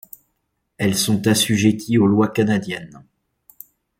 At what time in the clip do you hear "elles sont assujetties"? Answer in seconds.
0.79-1.99